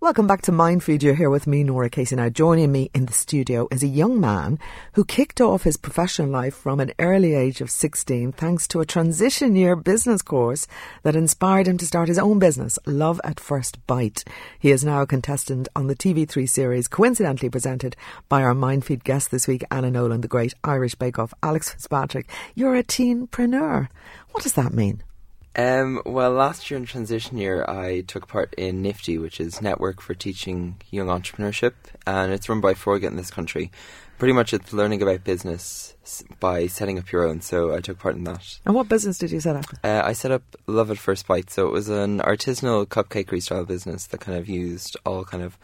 [0.00, 1.02] Welcome back to Mindfeed.
[1.02, 2.14] You're here with me, Nora Casey.
[2.14, 4.60] Now, joining me in the studio is a young man
[4.92, 8.86] who kicked off his professional life from an early age of 16 thanks to a
[8.86, 10.68] transition year business course
[11.02, 14.22] that inspired him to start his own business, Love at First Bite.
[14.60, 17.96] He is now a contestant on the TV3 series, coincidentally presented
[18.28, 22.28] by our Mindfeed guest this week, Anna Nolan, the great Irish Bake Off, Alex Fitzpatrick.
[22.54, 23.88] You're a teenpreneur.
[24.30, 25.02] What does that mean?
[25.58, 30.00] Um, well, last year in transition year, I took part in Nifty, which is Network
[30.00, 31.72] for Teaching Young Entrepreneurship,
[32.06, 33.72] and it's run by Foróige in this country.
[34.18, 35.96] Pretty much, it's learning about business
[36.38, 37.40] by setting up your own.
[37.40, 38.60] So I took part in that.
[38.64, 39.64] And what business did you set up?
[39.82, 41.50] Uh, I set up Love at First Bite.
[41.50, 45.58] So it was an artisanal cupcakery style business that kind of used all kind of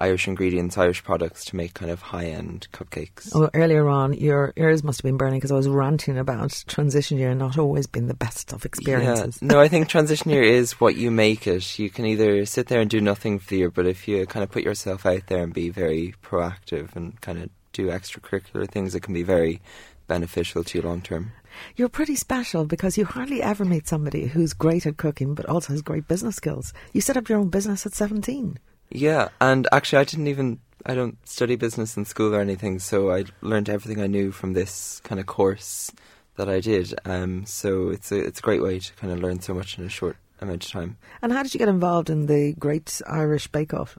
[0.00, 3.30] Irish ingredients, Irish products to make kind of high end cupcakes.
[3.34, 7.18] Oh, earlier on, your ears must have been burning because I was ranting about transition
[7.18, 9.38] year not always being the best of experiences.
[9.42, 9.48] Yeah.
[9.48, 11.78] No, I think transition year is what you make it.
[11.78, 14.42] You can either sit there and do nothing for the year, but if you kind
[14.42, 18.94] of put yourself out there and be very proactive and kind of do extracurricular things,
[18.94, 19.60] it can be very
[20.06, 21.32] beneficial to you long term.
[21.76, 25.72] You're pretty special because you hardly ever meet somebody who's great at cooking but also
[25.72, 26.72] has great business skills.
[26.92, 28.58] You set up your own business at 17.
[28.90, 30.60] Yeah, and actually, I didn't even.
[30.86, 34.54] I don't study business in school or anything, so I learned everything I knew from
[34.54, 35.92] this kind of course
[36.36, 36.98] that I did.
[37.04, 39.84] Um, so it's a it's a great way to kind of learn so much in
[39.84, 40.96] a short amount of time.
[41.22, 43.98] And how did you get involved in the Great Irish Bake Off?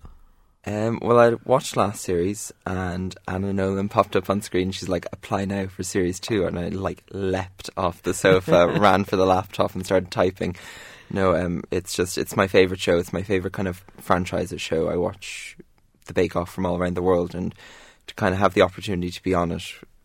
[0.66, 4.72] Um, well, I watched last series, and Anna Nolan popped up on screen.
[4.72, 6.46] She's like, "Apply now for series two.
[6.46, 10.56] and I like leapt off the sofa, ran for the laptop, and started typing.
[11.14, 12.98] No, um, it's just it's my favorite show.
[12.98, 14.88] It's my favorite kind of franchise show.
[14.88, 15.58] I watch
[16.06, 17.54] the Bake Off from all around the world, and
[18.08, 19.64] to kind of have the opportunity to be on it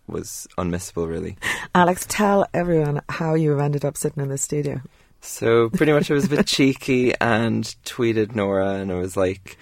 [0.08, 1.36] was unmissable, really.
[1.74, 4.80] Alex, tell everyone how you have ended up sitting in the studio.
[5.20, 9.56] So pretty much, I was a bit cheeky and tweeted Nora, and I was like,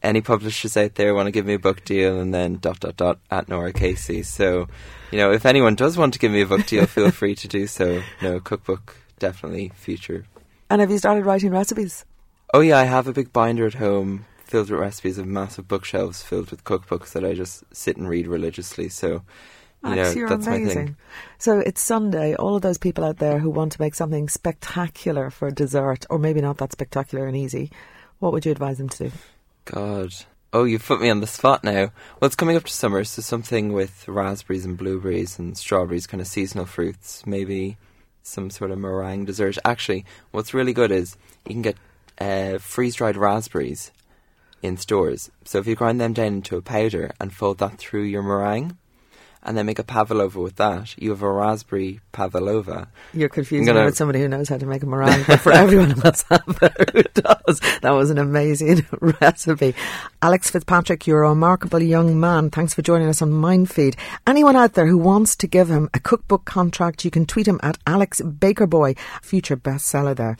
[0.00, 2.96] "Any publishers out there want to give me a book deal?" And then dot dot
[2.96, 4.22] dot at Nora Casey.
[4.22, 4.68] So,
[5.10, 7.48] you know, if anyone does want to give me a book deal, feel free to
[7.48, 8.02] do so.
[8.22, 10.24] No cookbook, definitely future
[10.70, 12.04] and have you started writing recipes?
[12.54, 16.22] Oh yeah, I have a big binder at home filled with recipes of massive bookshelves
[16.22, 18.88] filled with cookbooks that I just sit and read religiously.
[18.88, 19.22] So,
[19.84, 20.96] you know, you're amazing.
[21.36, 22.34] So it's Sunday.
[22.34, 26.18] All of those people out there who want to make something spectacular for dessert, or
[26.18, 27.70] maybe not that spectacular and easy,
[28.18, 29.12] what would you advise them to do?
[29.66, 30.14] God.
[30.50, 31.92] Oh, you've put me on the spot now.
[32.18, 36.22] Well, it's coming up to summer, so something with raspberries and blueberries and strawberries, kind
[36.22, 37.26] of seasonal fruits.
[37.26, 37.76] Maybe
[38.28, 39.58] some sort of meringue dessert.
[39.64, 41.16] Actually, what's really good is
[41.46, 41.76] you can get
[42.20, 43.92] uh, freeze dried raspberries
[44.62, 45.30] in stores.
[45.44, 48.76] So if you grind them down into a powder and fold that through your meringue,
[49.42, 52.88] and then make a pavlova with that, you have a raspberry pavlova.
[53.14, 56.04] You're confusing me with somebody who knows how to make a meringue, but for everyone
[56.04, 59.74] else out there who does, that was an amazing recipe.
[60.20, 62.50] Alex Fitzpatrick, you're a remarkable young man.
[62.50, 63.96] Thanks for joining us on Mindfeed.
[64.26, 67.60] Anyone out there who wants to give him a cookbook contract, you can tweet him
[67.62, 70.36] at Alex Bakerboy, future bestseller there.